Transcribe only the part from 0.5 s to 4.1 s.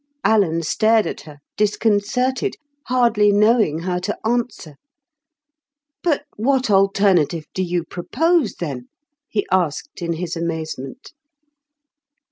stared at her, disconcerted, hardly knowing how